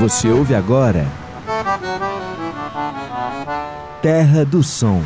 [0.00, 1.04] Você ouve agora
[4.00, 5.02] Terra do Som.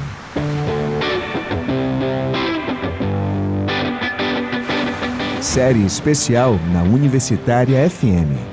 [5.40, 8.51] Série especial na Universitária FM.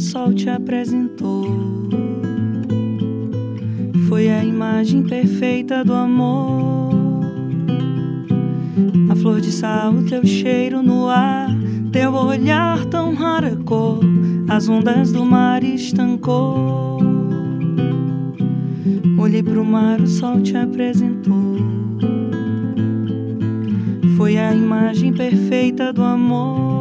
[0.00, 1.44] Sol te apresentou.
[4.08, 6.90] Foi a imagem perfeita do amor.
[9.10, 11.48] A flor de sal, teu cheiro no ar,
[11.92, 14.00] teu olhar tão rara cor,
[14.48, 16.98] as ondas do mar estancou.
[19.18, 21.56] Olhei pro mar, o sol te apresentou.
[24.16, 26.79] Foi a imagem perfeita do amor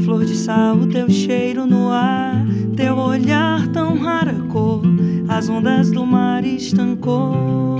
[0.00, 2.44] flor de sal, o teu cheiro no ar,
[2.76, 4.82] teu olhar tão rara cor,
[5.28, 7.76] as ondas do mar estancou.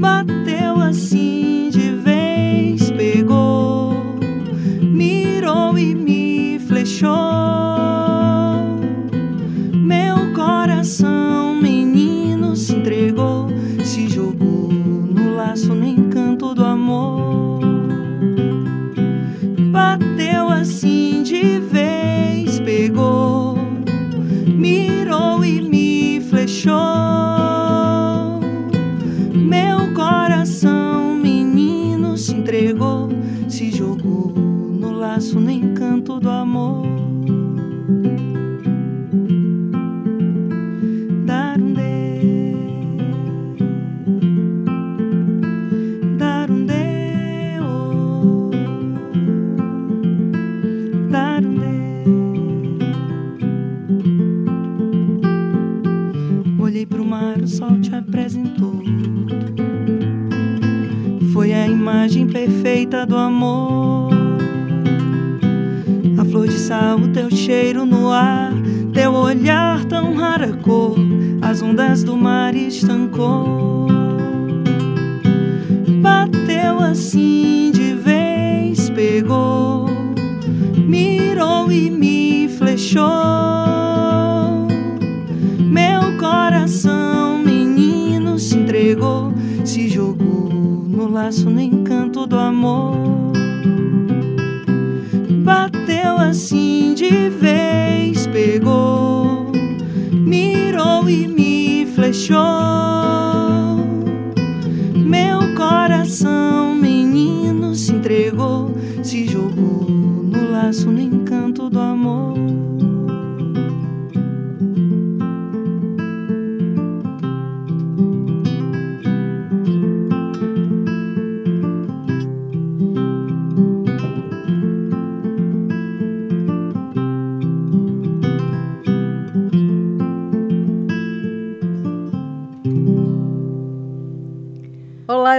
[0.00, 3.94] Bateu assim de vez, pegou,
[4.82, 7.33] mirou e me flechou.
[68.92, 70.96] Teu olhar tão rara cor,
[71.42, 73.86] as ondas do mar estancou.
[76.00, 79.86] Bateu assim de vez, pegou,
[80.76, 83.02] mirou e me flechou.
[85.58, 89.32] Meu coração, menino, se entregou,
[89.64, 93.32] se jogou no laço, no encanto do amor.
[95.42, 98.13] Bateu assim de vez,
[98.44, 99.50] pegou,
[100.12, 102.36] mirou e me flechou.
[104.94, 108.70] Meu coração, menino, se entregou,
[109.02, 112.34] se jogou no laço, no encanto do amor.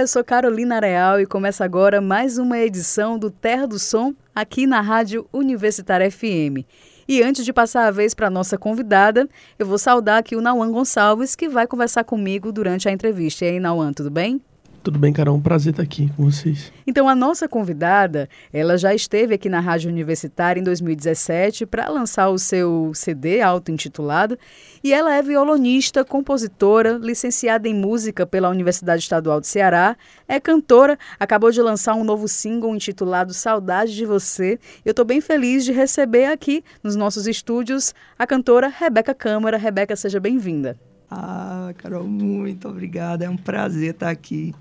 [0.06, 4.64] Eu sou Carolina Real e começa agora mais uma edição do Terra do Som aqui
[4.64, 6.62] na Rádio Universitária FM.
[7.08, 9.28] E antes de passar a vez para a nossa convidada,
[9.58, 13.46] eu vou saudar aqui o Nauan Gonçalves, que vai conversar comigo durante a entrevista.
[13.46, 14.40] E aí, Nauan, tudo bem?
[14.86, 15.34] Tudo bem, Carol?
[15.34, 16.72] Um prazer estar aqui com vocês.
[16.86, 22.28] Então, a nossa convidada, ela já esteve aqui na Rádio Universitária em 2017 para lançar
[22.28, 24.38] o seu CD auto-intitulado.
[24.84, 29.96] E ela é violonista, compositora, licenciada em música pela Universidade Estadual do Ceará,
[30.28, 34.56] é cantora, acabou de lançar um novo single intitulado Saudade de Você.
[34.84, 39.56] Eu estou bem feliz de receber aqui nos nossos estúdios a cantora Rebeca Câmara.
[39.56, 40.78] Rebeca, seja bem-vinda.
[41.10, 43.24] Ah, Carol, muito obrigada.
[43.24, 44.54] É um prazer estar aqui.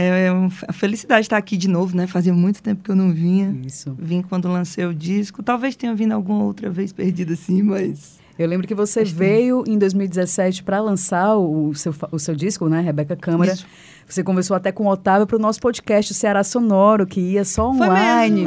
[0.00, 2.06] É, é uma felicidade estar aqui de novo, né?
[2.06, 3.52] Fazia muito tempo que eu não vinha.
[3.66, 3.96] Isso.
[3.98, 5.42] Vim quando lancei o disco.
[5.42, 9.76] Talvez tenha vindo alguma outra vez perdida assim, mas Eu lembro que você veio em
[9.76, 13.52] 2017 para lançar o seu, o seu disco, né, Rebeca Câmara.
[13.52, 13.66] Isso.
[14.08, 17.44] Você conversou até com o Otávio para o nosso podcast o Ceará Sonoro, que ia
[17.44, 18.46] só online.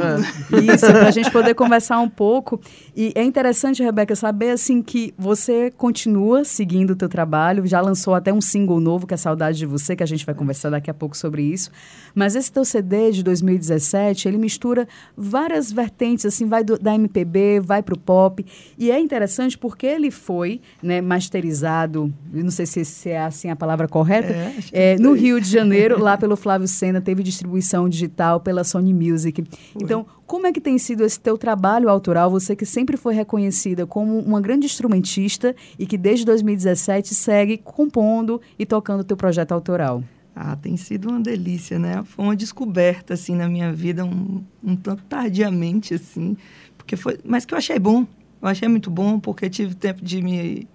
[0.74, 2.60] Isso, para a gente poder conversar um pouco.
[2.96, 8.12] E é interessante, Rebeca, saber assim que você continua seguindo o teu trabalho, já lançou
[8.12, 10.90] até um single novo, que é Saudade de Você, que a gente vai conversar daqui
[10.90, 11.70] a pouco sobre isso.
[12.12, 17.60] Mas esse teu CD de 2017, ele mistura várias vertentes, assim, vai do, da MPB,
[17.60, 18.44] vai para o pop.
[18.76, 23.56] E é interessante porque ele foi né, masterizado, não sei se, se é assim a
[23.56, 28.40] palavra correta, é, é, no Rio de Janeiro, lá pelo Flávio Sena, teve distribuição digital
[28.40, 29.42] pela Sony Music.
[29.72, 29.82] Foi.
[29.82, 32.30] Então, como é que tem sido esse teu trabalho autoral?
[32.30, 38.40] Você que sempre foi reconhecida como uma grande instrumentista e que desde 2017 segue compondo
[38.58, 40.02] e tocando o teu projeto autoral.
[40.34, 42.02] Ah, tem sido uma delícia, né?
[42.04, 46.36] Foi uma descoberta, assim, na minha vida, um, um tanto tardiamente, assim,
[46.78, 47.18] porque foi...
[47.22, 48.06] Mas que eu achei bom.
[48.42, 50.68] Eu achei muito bom, porque tive tempo de me...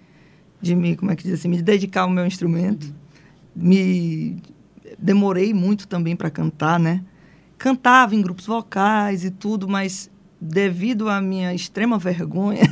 [0.59, 2.85] De me, como é que diz assim, me dedicar ao meu instrumento.
[2.85, 2.93] Uhum.
[3.55, 4.41] Me
[4.97, 7.03] demorei muito também para cantar, né?
[7.57, 10.09] Cantava em grupos vocais e tudo, mas
[10.39, 12.63] devido à minha extrema vergonha,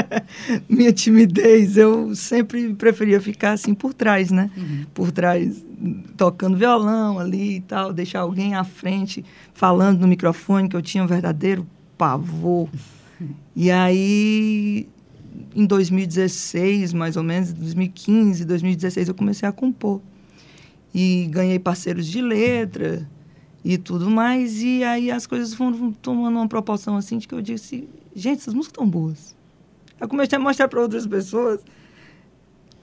[0.68, 4.50] minha timidez, eu sempre preferia ficar assim por trás, né?
[4.56, 4.84] Uhum.
[4.94, 5.64] Por trás,
[6.16, 11.04] tocando violão ali e tal, deixar alguém à frente falando no microfone, que eu tinha
[11.04, 11.66] um verdadeiro
[11.96, 12.68] pavor.
[13.54, 14.88] E aí,
[15.54, 20.00] em 2016, mais ou menos, 2015, 2016, eu comecei a compor
[20.94, 23.08] e ganhei parceiros de letra
[23.64, 24.62] e tudo mais.
[24.62, 28.54] E aí as coisas foram tomando uma proporção assim de que eu disse, gente, essas
[28.54, 29.34] músicas estão boas.
[30.00, 31.60] Eu comecei a mostrar para outras pessoas,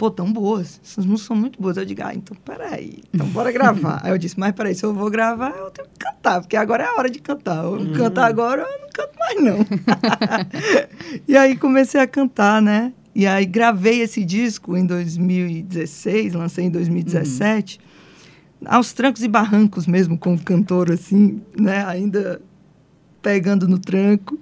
[0.01, 1.77] pô, tão boas, essas músicas são muito boas.
[1.77, 4.01] Eu digo, ah, então peraí, então bora gravar.
[4.03, 6.85] aí eu disse, mas peraí, se eu vou gravar, eu tenho que cantar, porque agora
[6.85, 7.63] é a hora de cantar.
[7.63, 7.93] Eu uhum.
[7.93, 9.59] cantar agora, eu não canto mais não.
[11.27, 12.91] e aí comecei a cantar, né?
[13.13, 17.77] E aí gravei esse disco em 2016, lancei em 2017.
[17.77, 17.91] Uhum
[18.63, 22.39] aos trancos e barrancos mesmo com o cantor assim, né, ainda
[23.19, 24.37] pegando no tranco.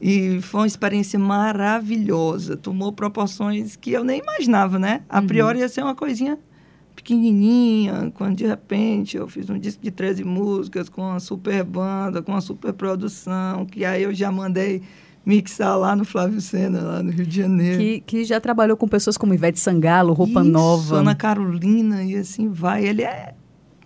[0.00, 2.56] E foi uma experiência maravilhosa.
[2.56, 5.02] Tomou proporções que eu nem imaginava, né?
[5.08, 5.26] A uhum.
[5.26, 6.38] priori ia ser uma coisinha
[6.94, 12.22] pequenininha, quando de repente eu fiz um disco de 13 músicas com uma super banda,
[12.22, 14.82] com uma super produção, que aí eu já mandei
[15.24, 17.78] mixar lá no Flávio Sena, lá no Rio de Janeiro.
[17.78, 20.96] Que, que já trabalhou com pessoas como Ivete Sangalo, Roupa Isso, Nova.
[20.96, 22.86] Ana Carolina, e assim vai.
[22.86, 23.34] Ele é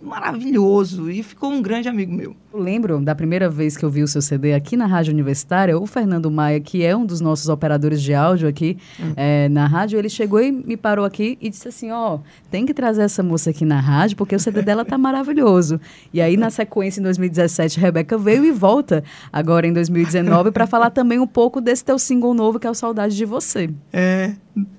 [0.05, 2.35] maravilhoso e ficou um grande amigo meu.
[2.53, 5.77] Eu lembro da primeira vez que eu vi o seu CD aqui na Rádio Universitária,
[5.77, 9.13] o Fernando Maia, que é um dos nossos operadores de áudio aqui hum.
[9.15, 12.19] é, na rádio, ele chegou e me parou aqui e disse assim: Ó, oh,
[12.49, 15.79] tem que trazer essa moça aqui na rádio, porque o CD dela tá maravilhoso.
[16.13, 19.03] E aí, na sequência, em 2017, Rebeca veio e volta
[19.33, 22.73] agora em 2019 para falar também um pouco desse teu single novo, que é o
[22.73, 23.69] Saudade de Você.
[23.91, 24.33] É,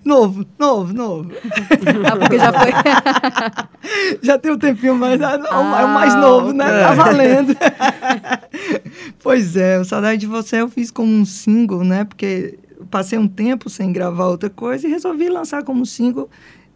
[0.04, 1.30] novo, novo, novo.
[2.10, 2.70] ah, porque já foi.
[4.22, 5.15] já tem um tempinho mais.
[5.24, 6.64] Ah, é o mais novo, né?
[6.64, 7.56] Tá valendo.
[9.22, 12.04] pois é, o Saudade de Você eu fiz como um single, né?
[12.04, 12.58] Porque
[12.90, 16.28] passei um tempo sem gravar outra coisa e resolvi lançar como single,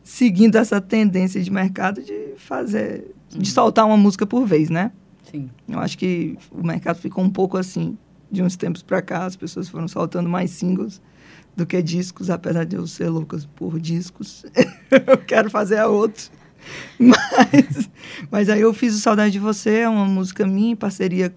[0.02, 4.92] seguindo essa tendência de mercado de fazer, de soltar uma música por vez, né?
[5.30, 5.48] Sim.
[5.68, 7.96] Eu acho que o mercado ficou um pouco assim,
[8.30, 11.00] de uns tempos para cá, as pessoas foram soltando mais singles
[11.56, 14.44] do que discos, apesar de eu ser loucas por discos.
[14.90, 16.30] eu quero fazer a outro.
[16.98, 17.90] Mas,
[18.30, 21.34] mas aí eu fiz o Saudade de Você, é uma música minha em parceria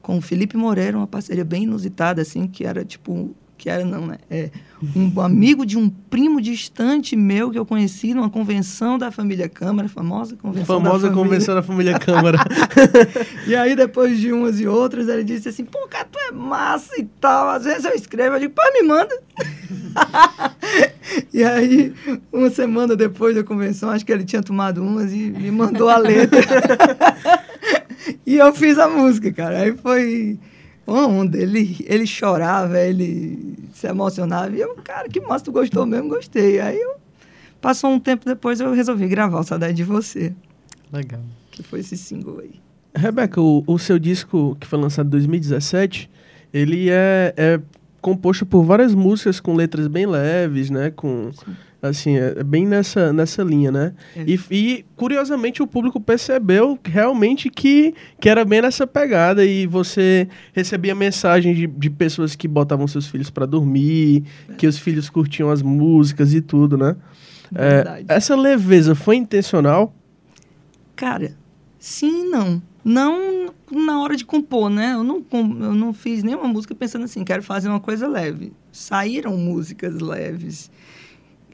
[0.00, 3.34] com o Felipe Moreira, uma parceria bem inusitada, assim, que era tipo.
[3.58, 4.18] Que era, não, né?
[4.30, 4.50] É
[4.94, 9.88] um amigo de um primo distante meu que eu conheci numa convenção da família Câmara,
[9.88, 11.24] famosa convenção famosa da família.
[11.24, 12.38] convenção da família Câmara.
[13.48, 17.00] e aí, depois de umas e outras, ele disse assim: pô, cara, tu é massa
[17.00, 17.48] e tal.
[17.50, 19.20] Às vezes eu escrevo, eu digo, pô, me manda.
[21.32, 21.92] e aí,
[22.32, 25.96] uma semana depois da convenção, acho que ele tinha tomado umas e me mandou a
[25.96, 26.40] letra.
[28.26, 29.62] e eu fiz a música, cara.
[29.62, 30.38] Aí foi
[30.86, 31.38] uma onda.
[31.38, 34.54] Ele, ele chorava, ele se emocionava.
[34.54, 36.08] E eu, cara, que massa, tu gostou mesmo?
[36.08, 36.60] Gostei.
[36.60, 36.96] Aí eu,
[37.60, 40.34] passou um tempo depois, eu resolvi gravar o Saudade de Você.
[40.92, 41.20] Legal.
[41.50, 42.60] Que foi esse single aí.
[42.94, 46.10] Rebeca, o, o seu disco que foi lançado em 2017,
[46.52, 47.60] ele é, é
[48.00, 50.90] composto por várias músicas com letras bem leves, né?
[50.90, 51.30] Com,
[51.82, 53.92] assim, é, é bem nessa, nessa linha, né?
[54.16, 54.24] É.
[54.26, 60.28] E, e, curiosamente, o público percebeu realmente que, que era bem nessa pegada e você
[60.52, 64.54] recebia mensagens de, de pessoas que botavam seus filhos para dormir, é.
[64.54, 66.96] que os filhos curtiam as músicas e tudo, né?
[67.54, 69.94] É, essa leveza foi intencional?
[70.94, 71.32] Cara,
[71.78, 72.62] sim e não.
[72.84, 74.94] Não na hora de compor, né?
[74.94, 78.52] Eu não, eu não fiz nenhuma música pensando assim, quero fazer uma coisa leve.
[78.72, 80.70] Saíram músicas leves.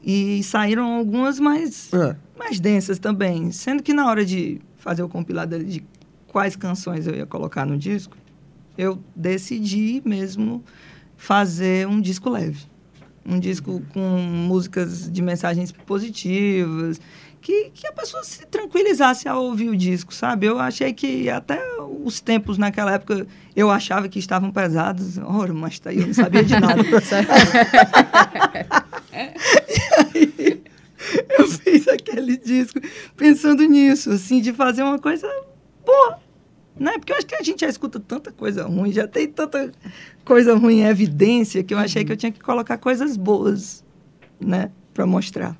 [0.03, 2.15] E saíram algumas mais, é.
[2.37, 3.51] mais densas também.
[3.51, 5.83] Sendo que na hora de fazer o compilado de
[6.27, 8.15] quais canções eu ia colocar no disco,
[8.77, 10.63] eu decidi mesmo
[11.17, 12.65] fazer um disco leve.
[13.25, 16.99] Um disco com músicas de mensagens positivas,
[17.41, 20.47] que, que a pessoa se tranquilizasse ao ouvir o disco, sabe?
[20.47, 21.59] Eu achei que até
[22.03, 25.17] os tempos naquela época eu achava que estavam pesados.
[25.19, 26.81] Ora, mas tá aí, eu não sabia de nada.
[29.13, 30.63] aí,
[31.37, 32.79] eu fiz aquele disco
[33.15, 35.27] pensando nisso, assim, de fazer uma coisa
[35.85, 36.24] boa.
[36.77, 36.93] Né?
[36.93, 39.71] Porque eu acho que a gente já escuta tanta coisa ruim, já tem tanta
[40.25, 43.83] coisa ruim em evidência, que eu achei que eu tinha que colocar coisas boas,
[44.39, 44.71] né?
[44.93, 45.57] Para mostrar.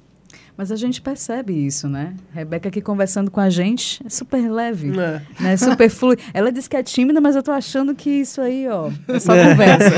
[0.58, 2.16] Mas a gente percebe isso, né?
[2.34, 5.22] Rebeca aqui conversando com a gente é super leve, é.
[5.40, 5.58] né?
[5.58, 6.22] Super fluido.
[6.34, 9.36] Ela disse que é tímida, mas eu tô achando que isso aí, ó, é só
[9.36, 9.50] é.
[9.50, 9.92] conversa.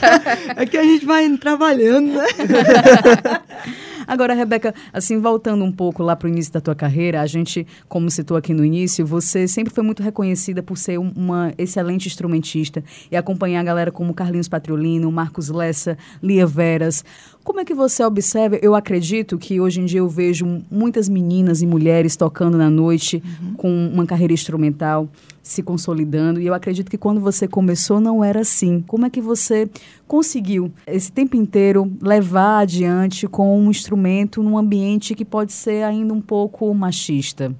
[0.56, 2.26] é que a gente vai trabalhando, né?
[4.08, 7.66] Agora, Rebeca, assim, voltando um pouco lá para o início da tua carreira, a gente,
[7.86, 12.82] como citou aqui no início, você sempre foi muito reconhecida por ser uma excelente instrumentista
[13.10, 17.04] e acompanhar a galera como Carlinhos Patriolino, Marcos Lessa, Lia Veras.
[17.44, 18.56] Como é que você observa?
[18.62, 23.22] Eu acredito que hoje em dia eu vejo muitas meninas e mulheres tocando na noite
[23.42, 23.54] uhum.
[23.54, 25.06] com uma carreira instrumental
[25.42, 26.40] se consolidando.
[26.40, 28.84] E eu acredito que quando você começou não era assim.
[28.86, 29.68] Como é que você
[30.06, 33.97] conseguiu esse tempo inteiro levar adiante com um instrumento
[34.42, 37.54] num ambiente que pode ser ainda um pouco machista?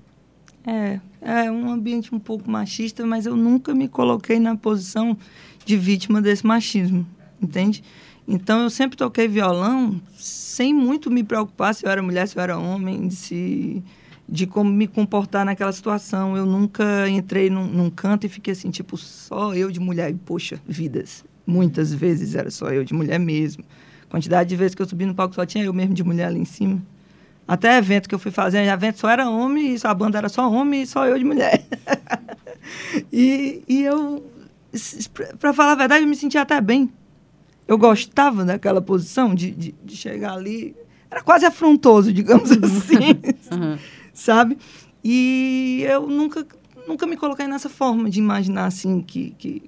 [0.67, 5.17] É, é um ambiente um pouco machista, mas eu nunca me coloquei na posição
[5.65, 7.07] de vítima desse machismo,
[7.43, 7.83] entende?
[8.27, 12.43] Então eu sempre toquei violão sem muito me preocupar se eu era mulher, se eu
[12.43, 13.83] era homem, se
[14.29, 16.37] de como me comportar naquela situação.
[16.37, 20.11] Eu nunca entrei num, num, canto e fiquei assim, tipo, só eu de mulher.
[20.11, 21.25] E, poxa, vidas.
[21.47, 23.65] Muitas vezes era só eu de mulher mesmo.
[24.09, 26.41] Quantidade de vezes que eu subi no palco só tinha eu mesmo de mulher ali
[26.41, 26.83] em cima.
[27.47, 30.51] Até evento que eu fui fazer, evento só era homem, e a banda era só
[30.51, 31.65] homem e só eu de mulher.
[33.13, 34.23] e, e eu,
[35.39, 36.93] para falar a verdade, eu me sentia até bem.
[37.67, 40.75] Eu gostava daquela posição de, de, de chegar ali.
[41.11, 43.19] Era quase afrontoso, digamos assim.
[43.51, 43.79] Uhum
[44.19, 44.59] sabe?
[45.03, 46.45] E eu nunca,
[46.87, 49.63] nunca me coloquei nessa forma de imaginar assim que, que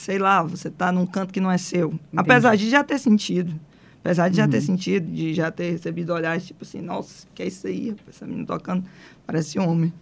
[0.00, 1.88] sei lá, você está num canto que não é seu.
[1.88, 2.00] Entendi.
[2.16, 3.54] Apesar de já ter sentido.
[4.02, 4.44] Apesar de uhum.
[4.46, 4.62] já ter uhum.
[4.62, 7.94] sentido, de já ter recebido olhares tipo assim, nossa, que é isso aí?
[8.08, 8.84] Essa menina tocando,
[9.26, 9.92] parece homem,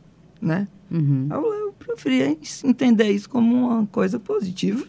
[0.40, 0.69] né?
[0.88, 1.26] Uhum.
[1.31, 4.85] Eu, eu preferia entender isso como uma coisa positiva.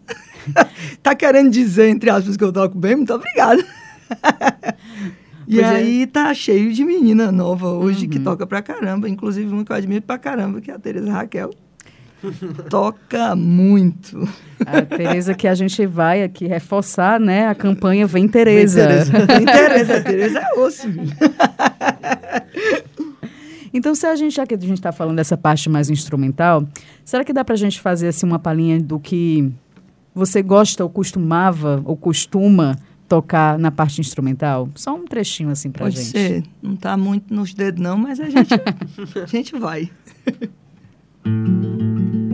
[1.01, 2.97] tá querendo dizer, entre aspas, que eu toco bem?
[2.97, 3.65] Muito obrigada.
[5.49, 5.69] E pois é.
[5.77, 6.05] aí é.
[6.05, 8.11] tá cheio de menina nova hoje uhum.
[8.11, 9.09] que toca pra caramba.
[9.09, 11.49] Inclusive uma que eu admiro pra caramba, que é a Tereza Raquel.
[12.69, 14.27] toca muito.
[14.65, 17.47] A Tereza que a gente vai aqui reforçar, né?
[17.47, 18.87] A campanha Vem Tereza.
[19.27, 20.39] Vem Tereza, Tereza.
[20.39, 20.87] É osso.
[23.71, 26.67] Então, se a gente, já que a gente está falando dessa parte mais instrumental,
[27.05, 29.51] será que dá para a gente fazer assim uma palhinha do que
[30.13, 34.69] você gosta ou costumava ou costuma tocar na parte instrumental?
[34.75, 36.11] Só um trechinho assim Pode gente.
[36.11, 36.43] Pode ser.
[36.61, 38.53] Não tá muito nos dedos não, mas a gente,
[39.21, 39.89] a gente vai.
[41.25, 42.28] うん。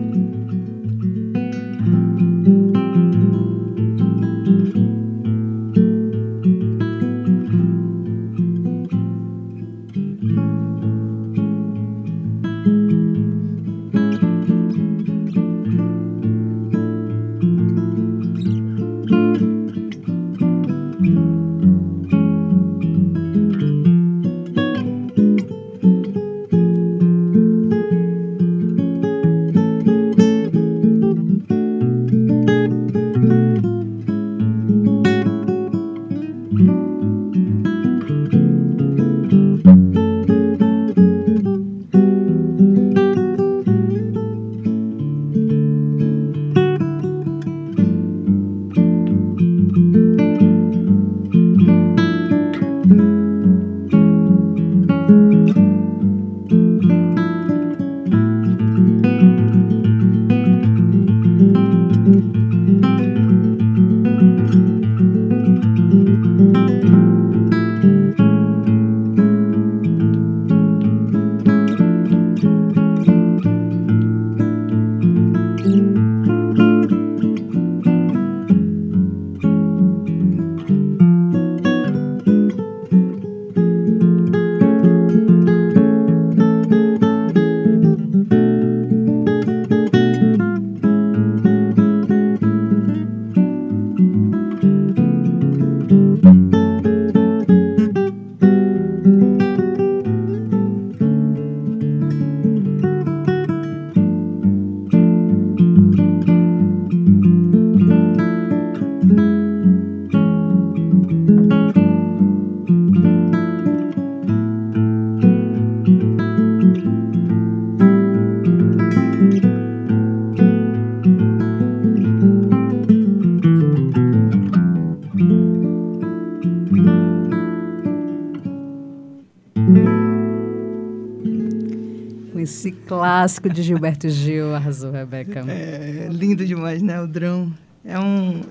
[133.26, 134.54] Clássico de Gilberto Gil.
[134.54, 135.44] Arrasou, Rebeca.
[135.48, 137.02] É lindo demais, né?
[137.02, 137.52] O drão.
[137.84, 138.42] É um.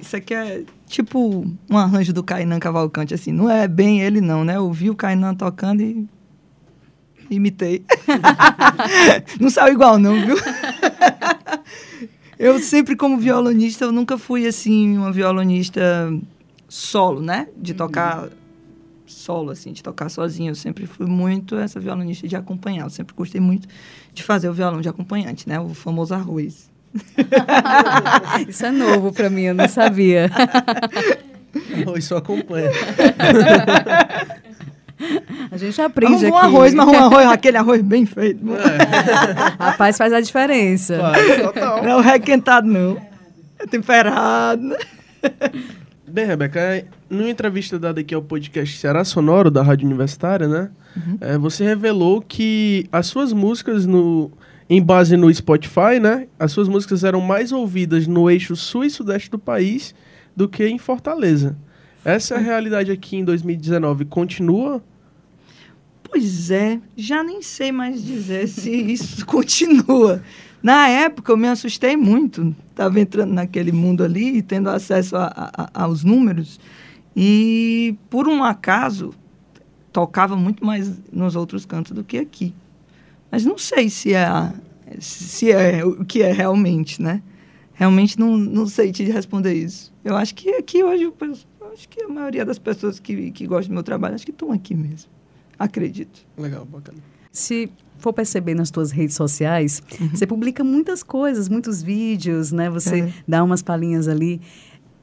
[0.00, 3.32] Isso aqui é tipo um arranjo do Kainan Cavalcante, assim.
[3.32, 4.56] Não é bem ele, não, né?
[4.56, 6.06] Eu vi o Kainan tocando e.
[7.30, 7.84] Imitei.
[9.40, 10.36] não saiu igual, não, viu?
[12.38, 16.12] eu sempre, como violonista, eu nunca fui, assim, uma violonista
[16.68, 17.48] solo, né?
[17.56, 18.28] De tocar
[19.22, 20.50] solo, assim, de tocar sozinho.
[20.50, 22.84] Eu sempre fui muito essa violonista de acompanhar.
[22.84, 23.68] Eu sempre gostei muito
[24.12, 25.58] de fazer o violão de acompanhante, né?
[25.60, 26.70] O famoso arroz.
[28.48, 30.30] Isso é novo para mim, eu não sabia.
[31.82, 32.70] Arroz só acompanha.
[35.50, 36.48] A gente aprende Arruma aqui.
[36.48, 38.40] um arroz, mas um arroz, aquele arroz bem feito.
[38.54, 39.58] É.
[39.62, 40.98] Rapaz, faz a diferença.
[40.98, 41.82] Vai, total.
[41.82, 42.96] Não é o requentado, não.
[43.58, 44.74] É temperado.
[46.12, 50.70] Bem, Rebeca, numa entrevista dada aqui ao podcast Ceará Sonoro, da Rádio Universitária, né?
[51.22, 54.30] é, você revelou que as suas músicas, no,
[54.68, 56.28] em base no Spotify, né?
[56.38, 59.94] As suas músicas eram mais ouvidas no eixo sul e sudeste do país
[60.36, 61.56] do que em Fortaleza.
[62.04, 64.04] Essa é realidade aqui em 2019.
[64.04, 64.84] Continua?
[66.02, 70.22] Pois é, já nem sei mais dizer se isso continua.
[70.62, 72.54] Na época eu me assustei muito.
[72.70, 76.60] Estava entrando naquele mundo ali e tendo acesso a- a- a- aos números.
[77.16, 79.12] E, por um acaso,
[79.92, 82.54] tocava muito mais nos outros cantos do que aqui.
[83.30, 84.26] Mas não sei se é,
[85.00, 87.22] se é o que é realmente, né?
[87.74, 89.92] Realmente não, não sei te responder isso.
[90.04, 93.30] Eu acho que aqui hoje, eu penso- eu acho que a maioria das pessoas que,
[93.32, 95.10] que gostam do meu trabalho, acho que estão aqui mesmo.
[95.58, 96.24] Acredito.
[96.38, 96.98] Legal, bacana.
[97.30, 97.70] Se
[98.02, 102.68] for perceber nas tuas redes sociais, você publica muitas coisas, muitos vídeos, né?
[102.70, 103.12] Você É.
[103.26, 104.40] dá umas palhinhas ali.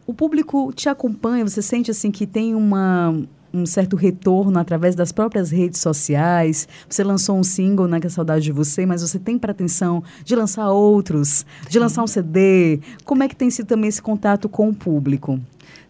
[0.06, 3.16] O público te acompanha, você sente assim que tem uma
[3.52, 6.68] um certo retorno através das próprias redes sociais.
[6.88, 10.36] Você lançou um single, né, que é Saudade de Você, mas você tem pretensão de
[10.36, 12.80] lançar outros, de lançar um CD.
[13.04, 15.40] Como é que tem sido também esse contato com o público?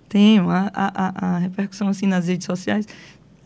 [0.08, 0.50] Tenho.
[0.50, 2.86] A, a, a- a repercussão, assim, nas redes sociais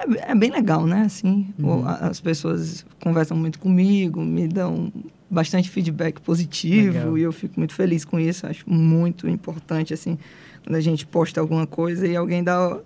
[0.04, 1.04] é, é bem legal, né?
[1.06, 1.48] Assim,
[1.86, 4.92] a- as pessoas conversam muito comigo, me dão
[5.30, 7.18] bastante feedback positivo Legal.
[7.18, 8.46] e eu fico muito feliz com isso.
[8.46, 10.18] Acho muito importante, assim,
[10.64, 12.78] quando a gente posta alguma coisa e alguém dá...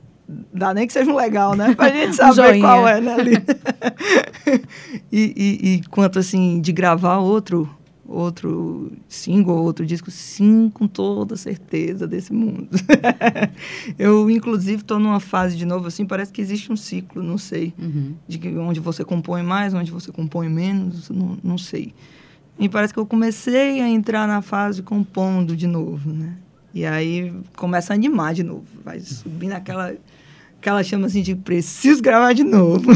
[0.54, 1.74] Dá nem que seja um legal, né?
[1.74, 3.16] Pra gente saber qual é, né?
[5.12, 7.70] E, e, e quanto, assim, de gravar outro
[8.08, 12.70] outro single, outro disco, sim, com toda certeza desse mundo.
[14.00, 17.74] eu, inclusive, estou numa fase de novo, assim, parece que existe um ciclo, não sei,
[18.28, 21.94] de que onde você compõe mais, onde você compõe menos, não, não sei.
[22.60, 26.36] E parece que eu comecei a entrar na fase compondo de novo, né?
[26.74, 29.94] E aí começa a animar de novo, vai subir naquela
[30.60, 32.92] aquela chama assim de preciso gravar de novo.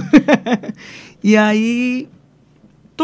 [1.23, 2.09] e aí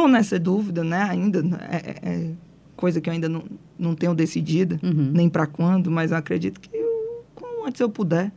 [0.02, 1.02] tô nessa dúvida, né?
[1.10, 1.40] Ainda
[1.72, 2.32] é, é- é
[2.76, 3.44] coisa que eu ainda não,
[3.80, 5.12] não tenho decidida, Uhum.
[5.14, 8.32] nem para quando, mas eu acredito que eu, como antes eu puder,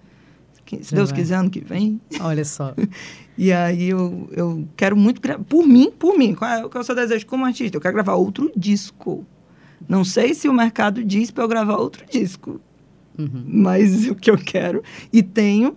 [0.65, 1.19] que, se Já Deus vai.
[1.21, 2.01] quiser ano que vem.
[2.21, 2.75] Olha só.
[3.39, 5.19] E aí eu, eu quero muito
[5.49, 7.75] por mim, por mim, qual é, qual é o seu desejo como artista?
[7.77, 9.25] Eu quero gravar outro disco.
[9.89, 12.61] Não sei se o mercado diz para eu gravar outro disco,
[13.19, 13.43] Uhum.
[13.47, 15.75] mas o que eu quero e tenho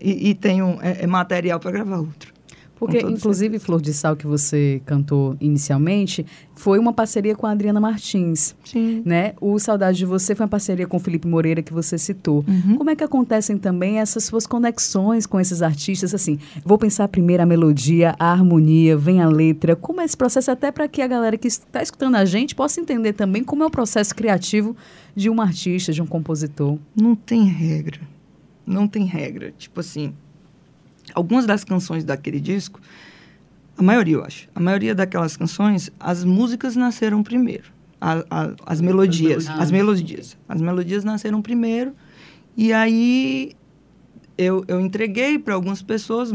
[0.00, 2.32] e, e tenho é, é material para gravar outro.
[2.78, 3.64] Porque, inclusive, certeza.
[3.64, 8.54] Flor de Sal, que você cantou inicialmente, foi uma parceria com a Adriana Martins.
[8.64, 9.02] Sim.
[9.04, 9.34] Né?
[9.40, 12.44] O Saudade de Você foi uma parceria com o Felipe Moreira, que você citou.
[12.46, 12.76] Uhum.
[12.76, 16.14] Como é que acontecem também essas suas conexões com esses artistas?
[16.14, 19.74] Assim, vou pensar primeiro a melodia, a harmonia, vem a letra.
[19.74, 20.50] Como é esse processo?
[20.50, 23.66] Até para que a galera que está escutando a gente possa entender também como é
[23.66, 24.76] o processo criativo
[25.16, 26.78] de um artista, de um compositor.
[26.94, 28.00] Não tem regra.
[28.64, 29.52] Não tem regra.
[29.56, 30.12] Tipo assim,
[31.18, 32.80] algumas das canções daquele disco,
[33.76, 37.64] a maioria, eu acho, a maioria daquelas canções, as músicas nasceram primeiro.
[38.00, 39.48] A- a- as melodias.
[39.48, 40.36] As melodias.
[40.48, 41.92] As melodias nasceram primeiro.
[42.56, 43.52] E aí
[44.36, 46.30] eu, eu entreguei para algumas pessoas.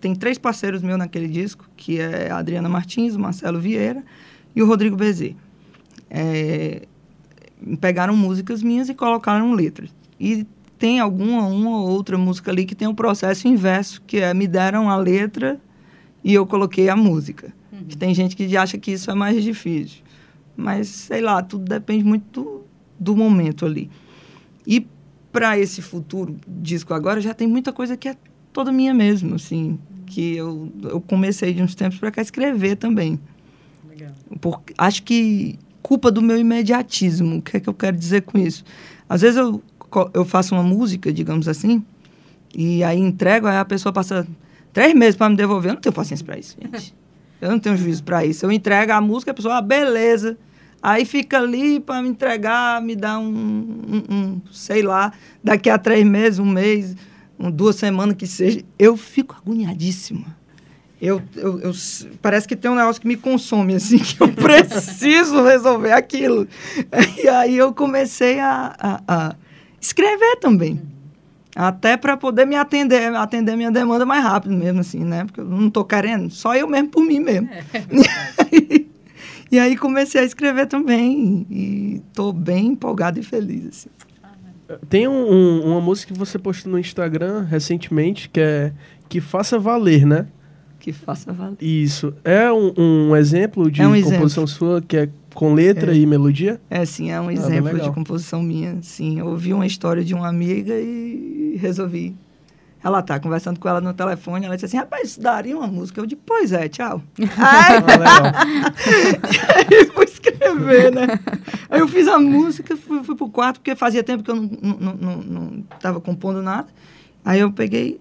[0.00, 4.02] Tem três parceiros meus naquele disco, que é a Adriana Martins, o Marcelo Vieira
[4.54, 5.34] e o Rodrigo Bezê.
[6.10, 6.82] É,
[7.80, 9.88] pegaram músicas minhas e colocaram letras.
[10.18, 10.46] E
[10.80, 14.48] tem alguma uma ou outra música ali que tem o processo inverso, que é me
[14.48, 15.60] deram a letra
[16.24, 17.52] e eu coloquei a música.
[17.86, 20.02] Que Tem gente que acha que isso é mais difícil.
[20.56, 22.64] Mas, sei lá, tudo depende muito do,
[22.98, 23.90] do momento ali.
[24.66, 24.86] E
[25.30, 28.16] para esse futuro disco agora, já tem muita coisa que é
[28.50, 29.78] toda minha mesmo, assim.
[30.06, 33.20] Que eu, eu comecei de uns tempos para cá escrever também.
[34.40, 37.38] Por, acho que culpa do meu imediatismo.
[37.38, 38.64] O que é que eu quero dizer com isso?
[39.08, 39.62] Às vezes eu,
[40.14, 41.84] eu faço uma música, digamos assim,
[42.54, 44.26] e aí entrego, aí a pessoa passa
[44.72, 45.70] três meses para me devolver.
[45.70, 46.94] Eu não tenho paciência para isso, gente.
[47.40, 48.44] Eu não tenho juízo para isso.
[48.44, 50.36] Eu entrego a música, a pessoa, ah, beleza.
[50.82, 55.78] Aí fica ali para me entregar, me dá um, um, um, sei lá, daqui a
[55.78, 56.96] três meses, um mês,
[57.38, 58.62] um, duas semanas que seja.
[58.78, 60.38] Eu fico agoniadíssima.
[61.00, 61.72] Eu, eu, eu,
[62.20, 66.46] parece que tem um negócio que me consome, assim, que eu preciso resolver aquilo.
[67.22, 69.36] E aí eu comecei a, a, a
[69.80, 70.80] escrever também.
[71.56, 75.24] Até para poder me atender, atender minha demanda mais rápido mesmo, assim, né?
[75.24, 77.48] Porque eu não estou querendo, só eu mesmo por mim mesmo.
[77.50, 78.90] É.
[79.50, 83.66] E aí comecei a escrever também e estou bem empolgado e feliz.
[83.66, 83.90] Assim.
[84.88, 88.72] Tem um, um, uma música que você postou no Instagram recentemente que é
[89.08, 90.28] Que Faça Valer, né?
[90.80, 91.56] Que Faça Valer.
[91.60, 92.12] Isso.
[92.24, 94.48] É um, um exemplo de é um composição exemplo.
[94.48, 95.96] sua que é com letra é.
[95.96, 96.60] e melodia?
[96.68, 98.78] É, sim, é um ah, exemplo de composição minha.
[98.82, 102.16] Sim, eu ouvi uma história de uma amiga e resolvi
[102.82, 106.00] ela tá conversando com ela no telefone, ela disse assim, rapaz, isso daria uma música.
[106.00, 107.02] Eu disse, pois é, tchau.
[107.20, 107.76] Aí,
[109.70, 111.06] aí fui escrever, né?
[111.68, 114.48] Aí eu fiz a música, fui, fui pro quarto, porque fazia tempo que eu não,
[114.80, 116.68] não, não, não compondo nada.
[117.22, 118.00] Aí eu peguei,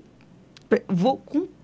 [0.88, 1.59] vou compor.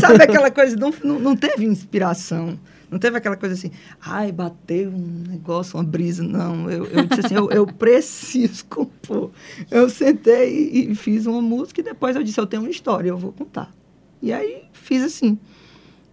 [0.00, 2.58] Sabe aquela coisa, não, não, não teve inspiração.
[2.90, 3.70] Não teve aquela coisa assim,
[4.00, 6.24] ai, bateu um negócio, uma brisa.
[6.24, 9.30] Não, eu, eu disse assim, eu, eu preciso compor.
[9.70, 13.08] Eu sentei e, e, fiz uma música e depois eu disse, eu tenho uma história,
[13.08, 13.72] eu vou contar.
[14.20, 15.38] E aí fiz assim.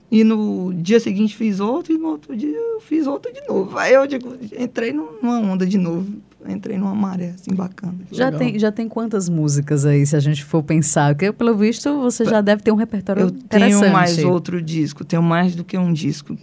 [0.10, 3.78] E no dia seguinte fiz outro e no outro dia eu fiz outro de novo.
[3.78, 6.08] Aí eu digo, entrei numa onda de novo.
[6.48, 7.96] Entrei numa maré assim bacana.
[8.10, 11.14] Já tem, já tem quantas músicas aí, se a gente for pensar?
[11.14, 13.74] Porque, pelo visto, você já deve ter um repertório eu interessante.
[13.74, 16.38] Eu tenho mais outro disco, tenho mais do que um disco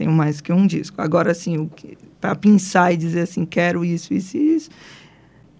[0.00, 1.00] tenho mais que um disco.
[1.02, 1.68] Agora, assim,
[2.18, 4.70] para pensar e dizer assim, quero isso, isso e isso,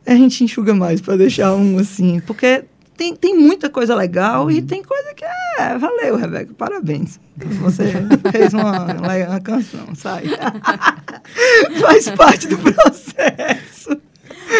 [0.07, 2.65] a gente enxuga mais para deixar um assim, porque
[3.01, 4.51] tem, tem muita coisa legal uhum.
[4.51, 7.19] e tem coisa que é, valeu, Rebeca, parabéns.
[7.63, 7.95] Você
[8.31, 10.25] fez uma, uma canção, sai.
[11.81, 13.99] Faz parte do processo.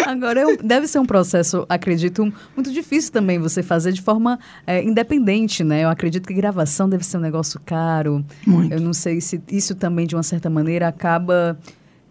[0.07, 4.83] Agora, eu, deve ser um processo, acredito, muito difícil também você fazer de forma é,
[4.83, 5.83] independente, né?
[5.83, 8.25] Eu acredito que gravação deve ser um negócio caro.
[8.47, 8.73] Muito.
[8.73, 11.59] Eu não sei se isso também, de uma certa maneira, acaba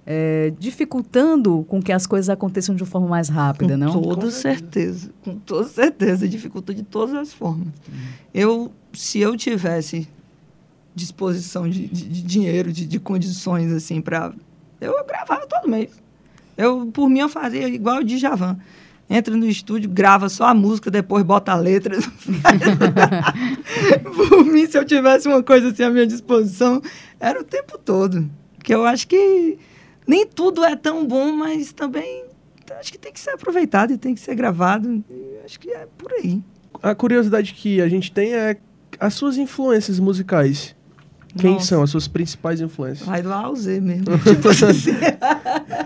[0.06, 4.02] é, dificultando com que as coisas aconteçam de uma forma mais rápida, com não?
[4.02, 7.68] Toda com certeza, com toda certeza, dificulta de todas as formas.
[7.88, 7.92] Hum.
[8.32, 10.08] Eu, se eu tivesse
[10.94, 14.32] disposição de, de, de dinheiro, de, de condições assim para,
[14.80, 15.90] eu gravava todo mês.
[16.56, 18.58] Eu, por mim, eu fazia igual o Djavan.
[19.08, 21.96] Entra no estúdio, grava só a música, depois bota a letra.
[24.28, 26.80] por mim, se eu tivesse uma coisa assim à minha disposição,
[27.18, 28.30] era o tempo todo.
[28.56, 29.58] Porque eu acho que
[30.10, 32.24] nem tudo é tão bom, mas também
[32.80, 35.04] acho que tem que ser aproveitado e tem que ser gravado.
[35.44, 36.42] acho que é por aí.
[36.82, 38.56] A curiosidade que a gente tem é
[38.98, 40.74] as suas influências musicais.
[41.38, 41.66] Quem Nossa.
[41.66, 43.06] são as suas principais influências?
[43.06, 44.06] Vai lá ao Z mesmo.
[44.18, 44.90] tipo assim.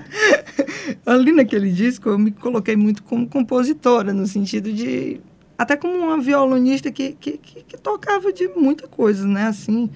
[1.04, 5.20] Ali naquele disco eu me coloquei muito como compositora, no sentido de.
[5.58, 9.48] Até como uma violonista que, que, que, que tocava de muita coisa, né?
[9.48, 9.90] Assim.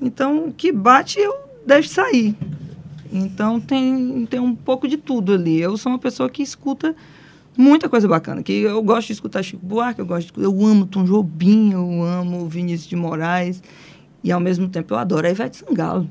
[0.00, 1.32] Então, o que bate eu
[1.64, 2.36] deixo sair.
[3.12, 5.60] Então tem, tem um pouco de tudo ali.
[5.60, 6.94] Eu sou uma pessoa que escuta
[7.56, 8.42] muita coisa bacana.
[8.42, 12.02] Que eu gosto de escutar Chico Buarque, eu gosto de, eu amo Tom Jobim, eu
[12.02, 13.62] amo Vinícius de Moraes.
[14.24, 16.08] E ao mesmo tempo eu adoro a Ivete Sangalo.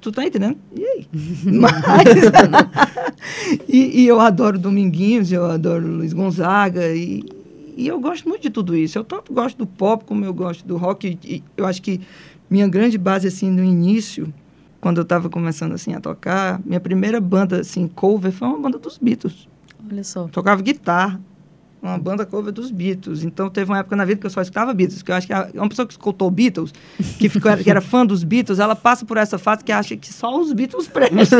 [0.00, 0.56] Tu tá entendendo?
[0.74, 1.08] E aí?
[1.44, 1.72] Mas,
[3.68, 7.22] e, e, eu adoro Dominguinhos, eu adoro Luiz Gonzaga, e,
[7.76, 8.98] e eu gosto muito de tudo isso.
[8.98, 11.42] Eu tanto gosto do pop como eu gosto do rock.
[11.56, 12.00] Eu acho que
[12.48, 14.32] minha grande base, assim, no início,
[14.80, 18.78] quando eu estava começando, assim, a tocar, minha primeira banda, assim, cover, foi uma banda
[18.78, 19.48] dos Beatles.
[19.90, 20.28] Olha só.
[20.28, 21.20] Tocava guitarra
[21.82, 23.24] uma banda cover dos Beatles.
[23.24, 25.32] Então teve uma época na vida que eu só escutava Beatles, que eu acho que
[25.54, 26.72] uma pessoa que escutou Beatles,
[27.18, 30.12] que, ficou, que era fã dos Beatles, ela passa por essa fase que acha que
[30.12, 31.38] só os Beatles prestam.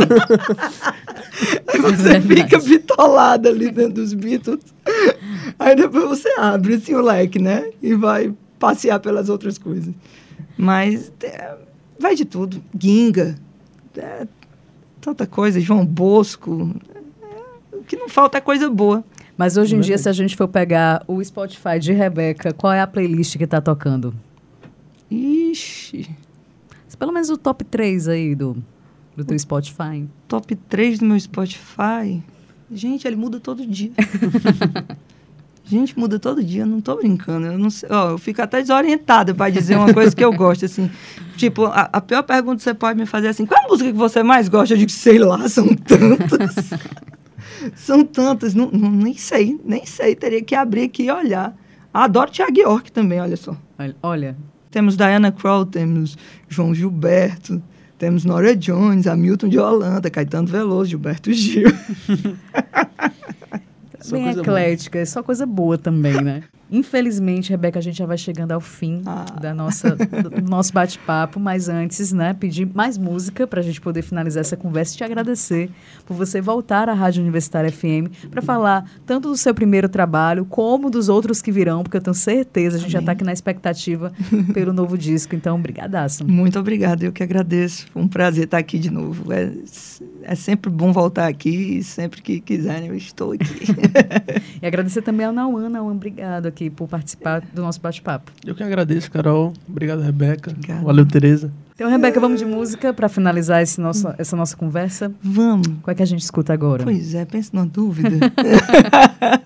[1.69, 4.61] Aí você é fica bitolada ali dentro dos Beatles.
[5.59, 7.71] Aí depois você abre assim o leque, né?
[7.83, 9.95] E vai passear pelas outras coisas.
[10.57, 11.57] Mas é,
[12.01, 12.63] vai de tudo.
[12.77, 13.37] Ginga.
[13.97, 14.27] É,
[15.01, 15.61] tanta coisa.
[15.61, 16.75] João Bosco.
[17.73, 19.05] É, o que não falta é coisa boa.
[19.37, 22.81] Mas hoje em dia, se a gente for pegar o Spotify de Rebeca, qual é
[22.81, 24.15] a playlist que está tocando?
[25.11, 26.11] Ixi.
[26.99, 28.63] Pelo menos o top 3 aí do,
[29.17, 30.07] do teu Spotify.
[30.29, 32.23] Top 3 do meu Spotify?
[32.71, 33.93] Gente, ele muda todo dia.
[35.71, 37.47] Gente, muda todo dia, não tô brincando.
[37.47, 40.65] Eu não sei, ó, eu fico até desorientada para dizer uma coisa que eu gosto,
[40.65, 40.91] assim.
[41.37, 43.69] Tipo, a, a, pior pergunta que você pode me fazer é assim: qual é a
[43.69, 44.75] música que você mais gosta?
[44.75, 46.71] Eu digo, sei lá, são tantas.
[47.77, 50.17] São tantas, não, não, nem sei, nem sei.
[50.17, 51.55] Teria que abrir aqui e olhar.
[51.93, 53.55] Adoro Tiago York também, olha só.
[54.03, 54.35] Olha.
[54.71, 56.17] Temos Diana Krall, temos
[56.49, 57.63] João Gilberto,
[57.99, 61.69] temos Nora Jones, Hamilton de Holanda, Caetano Veloso, Gilberto Gil.
[64.09, 65.03] Bem eclética, boa.
[65.03, 66.43] é só coisa boa também, né?
[66.71, 69.25] Infelizmente, Rebeca, a gente já vai chegando ao fim ah.
[69.41, 74.03] da nossa, do nosso bate-papo, mas antes, né, pedir mais música para a gente poder
[74.03, 75.71] finalizar essa conversa e te agradecer
[76.07, 80.91] por você voltar à Rádio Universitária FM para falar tanto do seu primeiro trabalho como
[80.91, 82.93] dos outros que virão, porque eu tenho certeza, a gente Amém.
[82.93, 84.13] já está aqui na expectativa
[84.55, 85.35] pelo novo disco.
[85.35, 86.27] Então, brigadaço.
[86.27, 87.87] Muito obrigada, eu que agradeço.
[87.93, 89.33] Foi um prazer estar aqui de novo.
[89.33, 89.53] É,
[90.23, 93.67] é sempre bom voltar aqui e sempre que quiserem eu estou aqui.
[94.63, 95.69] e agradecer também ao Nauan.
[95.69, 98.31] Nauan, obrigado aqui aqui por participar do nosso bate-papo.
[98.45, 99.55] Eu que agradeço, Carol.
[99.67, 100.51] Obrigado, Rebeca.
[100.51, 100.85] Obrigada.
[100.85, 101.51] Valeu, Tereza.
[101.75, 105.11] Então, Rebeca, vamos de música para finalizar esse nosso, essa nossa conversa?
[105.23, 105.67] Vamos.
[105.83, 106.85] Qual é que a gente escuta agora?
[106.85, 108.11] Pois é, pense numa dúvida.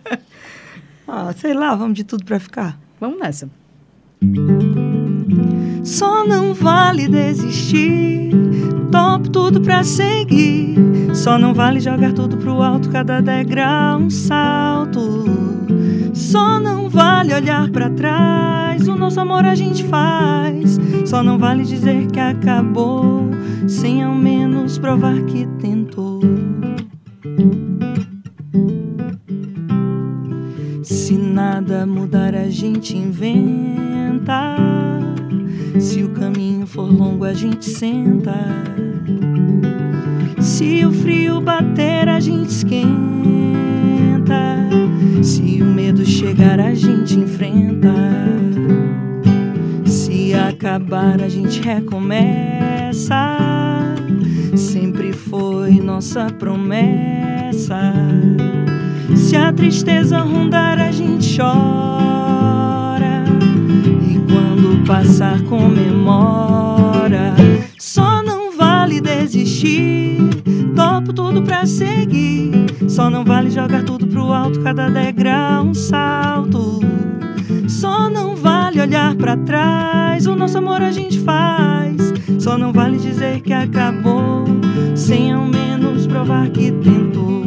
[1.06, 2.76] ah, sei lá, vamos de tudo para ficar.
[2.98, 3.48] Vamos nessa.
[5.84, 8.30] Só não vale desistir,
[8.90, 10.74] topo tudo pra seguir.
[11.14, 15.53] Só não vale jogar tudo pro alto, cada degrau um salto.
[16.12, 20.78] Só não vale olhar para trás, o nosso amor a gente faz.
[21.04, 23.30] Só não vale dizer que acabou,
[23.66, 26.20] sem ao menos provar que tentou.
[30.82, 34.56] Se nada mudar, a gente inventa.
[35.78, 38.34] Se o caminho for longo, a gente senta.
[40.40, 42.84] Se o frio bater, a gente esquenta.
[45.24, 47.94] Se o medo chegar, a gente enfrenta.
[49.86, 53.38] Se acabar, a gente recomeça.
[54.54, 57.94] Sempre foi nossa promessa.
[59.16, 63.24] Se a tristeza rondar, a gente chora.
[64.02, 67.34] E quando passar, comemora.
[67.78, 70.18] Só não vale desistir.
[70.74, 72.50] Topo tudo pra seguir.
[72.88, 76.80] Só não vale jogar tudo pro alto, cada degrau um salto.
[77.68, 82.12] Só não vale olhar para trás, o nosso amor a gente faz.
[82.38, 84.44] Só não vale dizer que acabou,
[84.94, 87.44] sem ao menos provar que tentou.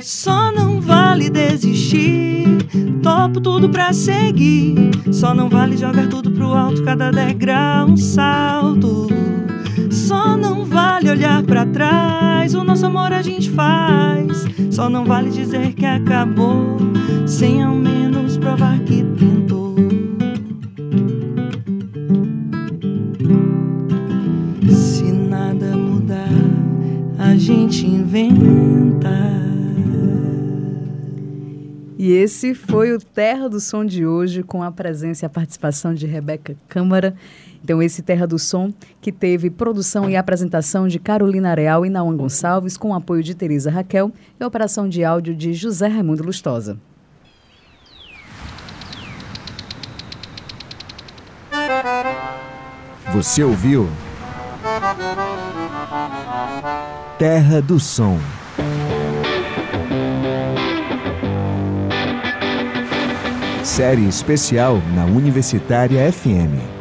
[0.00, 2.46] Só não vale desistir,
[3.02, 4.90] topo tudo pra seguir.
[5.12, 9.06] Só não vale jogar tudo pro alto, cada degrau um salto.
[9.90, 10.63] Só não
[11.04, 14.46] vale olhar para trás, o nosso amor a gente faz.
[14.70, 16.78] Só não vale dizer que acabou,
[17.26, 19.74] sem ao menos provar que tentou.
[24.70, 26.28] Se nada mudar,
[27.18, 29.43] a gente inventa.
[32.04, 35.94] E esse foi o Terra do Som de hoje, com a presença e a participação
[35.94, 37.16] de Rebeca Câmara.
[37.62, 42.14] Então, esse Terra do Som, que teve produção e apresentação de Carolina Real e Nauan
[42.14, 46.76] Gonçalves, com apoio de Teresa Raquel e operação de áudio de José Raimundo Lustosa.
[53.14, 53.88] Você ouviu?
[57.18, 58.18] Terra do Som.
[63.74, 66.73] Série especial na Universitária FM.